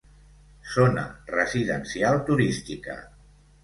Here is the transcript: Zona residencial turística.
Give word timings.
Zona 0.75 1.03
residencial 1.35 2.19
turística. 2.33 3.01